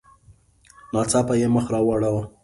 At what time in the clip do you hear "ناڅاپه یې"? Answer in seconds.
0.93-1.47